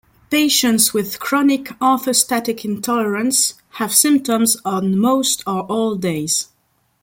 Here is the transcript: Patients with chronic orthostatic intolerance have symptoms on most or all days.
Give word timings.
Patients 0.31 0.95
with 0.95 1.19
chronic 1.19 1.65
orthostatic 1.79 2.65
intolerance 2.65 3.53
have 3.73 3.93
symptoms 3.93 4.57
on 4.65 4.97
most 4.97 5.43
or 5.45 5.61
all 5.67 5.93
days. 5.93 6.47